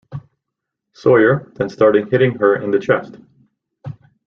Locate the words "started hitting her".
1.69-2.55